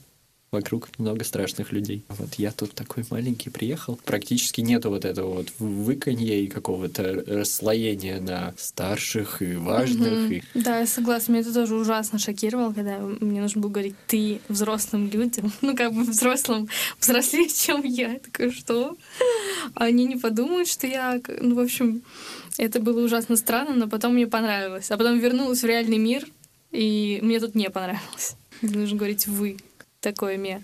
[0.57, 2.03] вокруг много страшных людей.
[2.09, 3.99] Вот я тут такой маленький приехал.
[4.05, 10.31] Практически нету вот этого вот выканья и какого-то расслоения на старших и важных.
[10.31, 10.43] Mm-hmm.
[10.55, 10.61] И...
[10.61, 11.33] Да, я согласна.
[11.33, 15.53] Меня это тоже ужасно шокировало, когда мне нужно было говорить «ты» взрослым людям.
[15.67, 16.69] Ну, как бы взрослым,
[17.01, 18.13] взрослее, чем я.
[18.13, 18.97] Я такая, что?
[19.75, 21.21] Они не подумают, что я...
[21.41, 22.03] Ну, в общем,
[22.57, 24.91] это было ужасно странно, но потом мне понравилось.
[24.91, 26.25] А потом вернулась в реальный мир,
[26.71, 28.37] и мне тут не понравилось.
[28.63, 29.57] Нужно говорить «вы»
[30.07, 30.63] такое ме.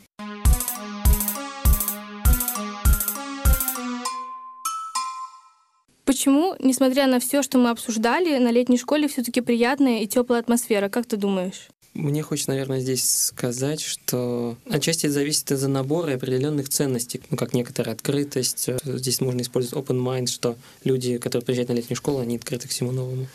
[6.05, 10.89] Почему, несмотря на все, что мы обсуждали, на летней школе все-таки приятная и теплая атмосфера?
[10.89, 11.69] Как ты думаешь?
[11.95, 17.53] Мне хочется, наверное, здесь сказать, что отчасти это зависит из-за набора определенных ценностей, ну, как
[17.53, 18.71] некоторая открытость.
[18.85, 22.71] Здесь можно использовать open mind, что люди, которые приезжают на летнюю школу, они открыты к
[22.71, 23.27] всему новому.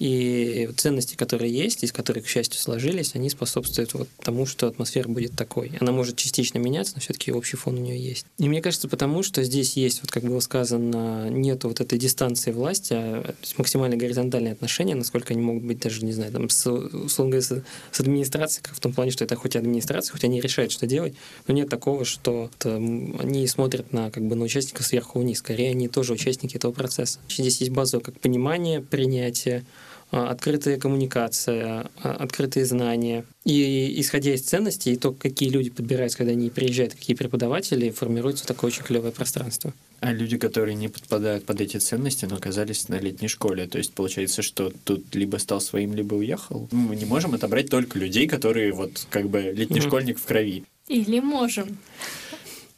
[0.00, 5.06] И ценности, которые есть, из которых, к счастью, сложились, они способствуют вот тому, что атмосфера
[5.08, 5.72] будет такой.
[5.78, 8.24] Она может частично меняться, но все-таки общий фон у нее есть.
[8.38, 12.50] И мне кажется, потому что здесь есть, вот как было сказано, нет вот этой дистанции
[12.50, 17.32] власти, а максимально горизонтальные отношения, насколько они могут быть даже, не знаю, там, с, условно
[17.32, 21.12] говоря, с, администрацией, в том плане, что это хоть администрация, хоть они решают, что делать,
[21.46, 25.40] но нет такого, что там, они смотрят на, как бы, на участников сверху вниз.
[25.40, 27.18] Скорее, они тоже участники этого процесса.
[27.28, 29.66] Здесь есть базовое как понимание, принятие,
[30.10, 33.24] открытая коммуникация, а, открытые знания.
[33.44, 38.46] И исходя из ценностей, и то, какие люди подбираются, когда они приезжают, какие преподаватели, формируется
[38.46, 39.72] такое очень клевое пространство.
[40.00, 43.92] А люди, которые не подпадают под эти ценности, но оказались на летней школе, то есть
[43.92, 46.68] получается, что тут либо стал своим, либо уехал.
[46.72, 49.86] Мы не можем отобрать только людей, которые вот как бы летний mm-hmm.
[49.86, 50.64] школьник в крови.
[50.88, 51.78] Или можем.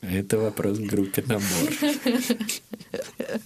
[0.02, 1.42] Это вопрос к группе набор.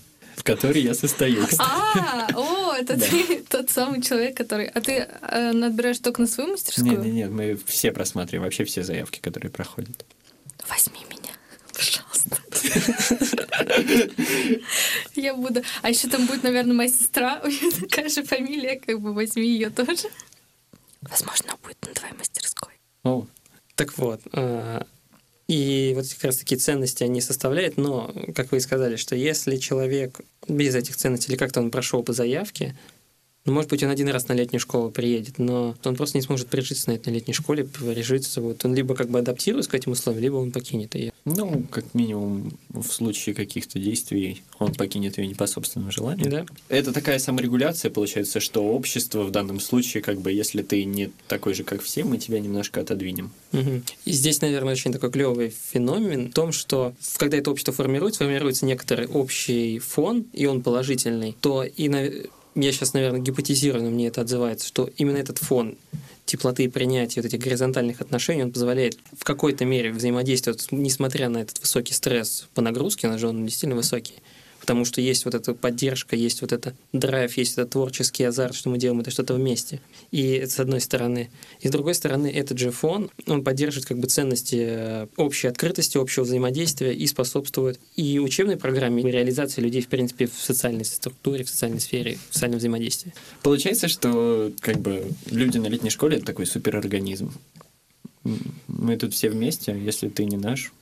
[0.46, 1.44] которой я состою.
[1.58, 4.66] А, о, это ты тот самый человек, который...
[4.66, 6.92] А ты э, отбираешь только на свою мастерскую?
[6.92, 10.04] Нет, нет, нет, мы все просматриваем, вообще все заявки, которые проходят.
[10.68, 11.32] Возьми меня,
[11.74, 12.36] пожалуйста.
[15.14, 15.62] Я буду...
[15.82, 19.46] А еще там будет, наверное, моя сестра, у нее такая же фамилия, как бы возьми
[19.46, 20.08] ее тоже.
[21.02, 22.72] Возможно, будет на твоей мастерской.
[23.04, 23.26] О,
[23.74, 24.82] так вот, э,
[25.48, 29.56] И вот как раз такие ценности они составляют, но, как вы и сказали, что если
[29.56, 32.76] человек без этих ценностей или как-то он прошел по заявке,
[33.44, 36.48] ну, может быть, он один раз на летнюю школу приедет, но он просто не сможет
[36.48, 38.40] прижиться на этой летней школе, прижиться.
[38.40, 38.64] Вот.
[38.64, 41.12] Он либо как бы адаптируется к этим условиям, либо он покинет ее.
[41.26, 46.30] Ну, как минимум, в случае каких-то действий он покинет ее не по собственному желанию.
[46.30, 46.46] Да.
[46.68, 51.54] Это такая саморегуляция, получается, что общество в данном случае, как бы, если ты не такой
[51.54, 53.32] же, как все, мы тебя немножко отодвинем.
[53.52, 53.82] Угу.
[54.04, 58.64] И здесь, наверное, очень такой клевый феномен в том, что когда это общество формируется, формируется
[58.64, 61.88] некоторый общий фон, и он положительный, то и
[62.64, 65.76] я сейчас, наверное, гипотезирую, но мне это отзывается, что именно этот фон
[66.24, 71.38] теплоты и принятия вот этих горизонтальных отношений, он позволяет в какой-то мере взаимодействовать, несмотря на
[71.38, 74.14] этот высокий стресс по нагрузке, на же он действительно высокий,
[74.66, 78.68] потому что есть вот эта поддержка, есть вот это драйв, есть этот творческий азарт, что
[78.68, 79.80] мы делаем это что-то вместе.
[80.10, 81.30] И с одной стороны.
[81.60, 85.98] И с другой стороны, этот же фон, он поддерживает как бы ценности э, общей открытости,
[85.98, 91.44] общего взаимодействия и способствует и учебной программе, и реализации людей, в принципе, в социальной структуре,
[91.44, 93.14] в социальной сфере, в социальном взаимодействии.
[93.44, 97.32] Получается, что как бы люди на летней школе— это такой суперорганизм.
[98.66, 100.72] Мы тут все вместе, если ты не наш,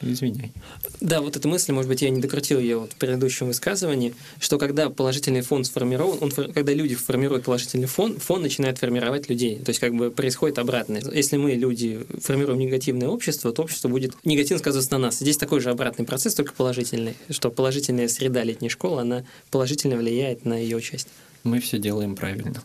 [0.00, 0.52] Извиняй.
[1.00, 4.58] Да, вот эта мысль, может быть, я не докрутил ее вот в предыдущем высказывании, что
[4.58, 9.56] когда положительный фон сформирован, он, когда люди формируют положительный фон, фон начинает формировать людей.
[9.56, 11.02] То есть как бы происходит обратное.
[11.12, 15.18] Если мы, люди, формируем негативное общество, то общество будет негативно сказываться на нас.
[15.18, 20.44] Здесь такой же обратный процесс, только положительный, что положительная среда летней школы, она положительно влияет
[20.44, 21.08] на ее часть.
[21.44, 22.62] Мы все делаем правильно.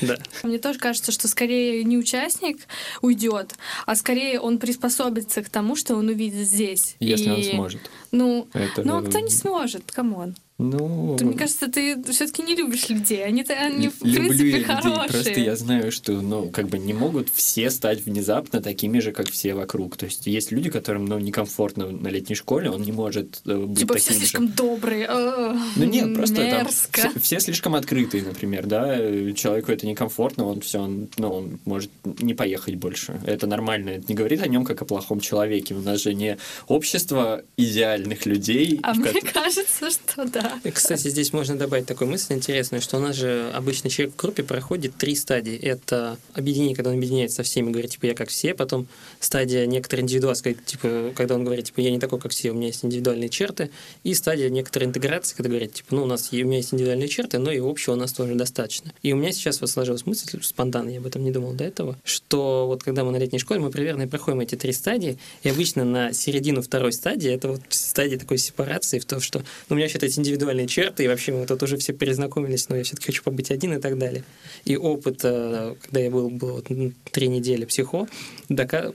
[0.00, 0.18] Да.
[0.42, 2.58] Мне тоже кажется, что скорее не участник
[3.00, 3.54] уйдет,
[3.86, 6.96] а скорее он приспособится к тому, что он увидит здесь.
[7.00, 7.30] Если и...
[7.30, 7.90] он сможет.
[8.10, 8.82] Ну, Это...
[8.84, 9.90] ну а кто не сможет?
[9.92, 10.34] Come on.
[10.60, 13.24] Ну, ты, мне кажется, ты все-таки не любишь людей.
[13.24, 14.92] Они, они в Люблю принципе, я хорошие.
[14.92, 15.08] людей.
[15.08, 19.30] Просто я знаю, что, ну, как бы не могут все стать внезапно такими же, как
[19.30, 19.96] все вокруг.
[19.96, 23.78] То есть есть люди, которым, ну, некомфортно на летней школе, он не может э, быть
[23.78, 24.54] типа таким все слишком же.
[24.54, 25.06] добрые.
[25.08, 27.02] Э, ну нет, просто мерзко.
[27.02, 28.96] там все, все слишком открытые, например, да.
[29.34, 33.20] Человеку это некомфортно, он все, он, ну, он может не поехать больше.
[33.24, 33.90] Это нормально.
[33.90, 35.74] Это не говорит о нем как о плохом человеке.
[35.74, 38.80] У нас же не общество идеальных людей.
[38.82, 40.47] А мне кажется, что да.
[40.72, 44.42] Кстати, здесь можно добавить такую мысль интересную, что у нас же обычно человек в группе
[44.42, 45.56] проходит три стадии.
[45.56, 48.86] Это объединение, когда он объединяется со всеми, говорит, типа, я как все, потом
[49.20, 52.68] стадия некоторой индивидуации, типа, когда он говорит, типа, я не такой, как все, у меня
[52.68, 53.70] есть индивидуальные черты,
[54.04, 57.38] и стадия некоторой интеграции, когда говорит, типа, ну, у нас у меня есть индивидуальные черты,
[57.38, 58.92] но и общего у нас тоже достаточно.
[59.02, 61.98] И у меня сейчас вот сложилась мысль, спонтанно, я об этом не думал до этого,
[62.04, 65.48] что вот когда мы на летней школе, мы примерно и проходим эти три стадии, и
[65.48, 69.74] обычно на середину второй стадии, это вот стадия такой сепарации, в том, что ну, у
[69.74, 73.06] меня вообще-то эти индивидуальные черты, и вообще мы тут уже все перезнакомились, но я все-таки
[73.06, 74.24] хочу побыть один и так далее.
[74.64, 76.62] И опыт, э, когда я был, был
[77.10, 78.06] три недели психо,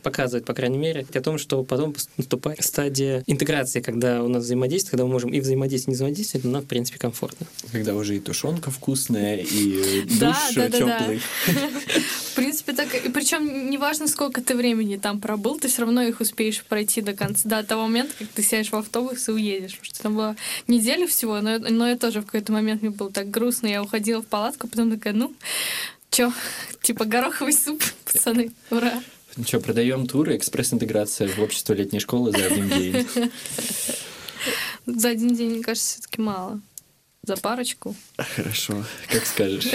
[0.02, 4.92] показывает, по крайней мере, о том, что потом наступает стадия интеграции, когда у нас взаимодействие,
[4.92, 7.46] когда мы можем и взаимодействовать, и не взаимодействовать, но нам, в принципе, комфортно.
[7.72, 11.22] Когда уже и тушенка вкусная, и душ теплый.
[12.34, 12.94] В принципе, так.
[12.96, 17.14] И причем неважно, сколько ты времени там пробыл, ты все равно их успеешь пройти до
[17.14, 19.74] конца, до того момента, как ты сядешь в автобус и уедешь.
[19.78, 20.36] Потому что там была
[20.68, 23.68] неделя всего, но, но я тоже в какой-то момент мне было так грустно.
[23.68, 25.34] Я уходила в палатку, потом такая, ну,
[26.10, 26.32] чё,
[26.82, 28.94] типа гороховый суп, пацаны, ура.
[29.36, 33.08] Ну что, продаем туры, экспресс-интеграция в общество летней школы за один день.
[34.86, 36.60] За один день, мне кажется, все-таки мало.
[37.24, 37.96] За парочку.
[38.18, 39.66] Хорошо, как скажешь.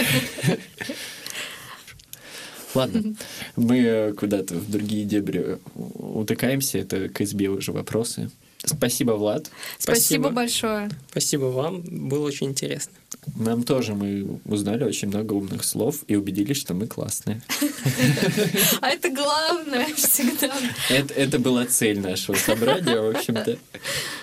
[2.75, 3.15] Ладно,
[3.55, 8.29] мы куда-то в другие дебри утыкаемся, это к избе уже вопросы.
[8.65, 9.49] Спасибо, Влад.
[9.77, 10.89] Спасибо, Спасибо большое.
[11.11, 12.93] Спасибо вам, было очень интересно.
[13.35, 17.41] Нам тоже мы узнали очень много умных слов и убедились, что мы классные.
[18.81, 20.53] А это главное всегда.
[20.89, 23.57] Это, это была цель нашего собрания, в общем-то.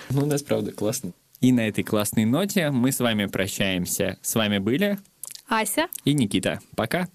[0.09, 1.11] Ну, у нас, правда, классно.
[1.41, 4.17] И на этой классной ноте мы с вами прощаемся.
[4.21, 4.97] С вами были
[5.47, 6.59] Ася и Никита.
[6.75, 7.07] Пока.